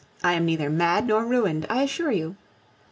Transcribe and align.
I 0.23 0.33
am 0.33 0.45
neither 0.47 0.71
mad 0.71 1.05
nor 1.05 1.23
ruined, 1.23 1.67
I 1.69 1.83
assure 1.83 2.09
you. 2.11 2.35